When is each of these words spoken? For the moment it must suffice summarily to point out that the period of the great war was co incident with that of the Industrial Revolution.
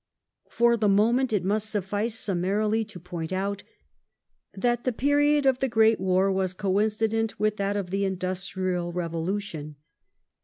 For 0.49 0.77
the 0.77 0.89
moment 0.89 1.31
it 1.31 1.45
must 1.45 1.69
suffice 1.69 2.17
summarily 2.17 2.83
to 2.85 2.99
point 2.99 3.31
out 3.31 3.61
that 4.51 4.83
the 4.83 4.91
period 4.91 5.45
of 5.45 5.59
the 5.59 5.67
great 5.69 5.99
war 5.99 6.31
was 6.31 6.55
co 6.55 6.79
incident 6.79 7.39
with 7.39 7.57
that 7.57 7.77
of 7.77 7.91
the 7.91 8.03
Industrial 8.05 8.91
Revolution. 8.91 9.75